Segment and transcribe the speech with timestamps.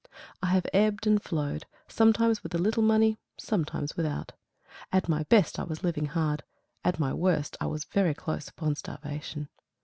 [0.41, 4.31] I have ebbed and flowed, sometimes with a little money, sometimes without.
[4.91, 6.41] At my best I was living hard,
[6.83, 9.49] at my worst I was very close upon starvation.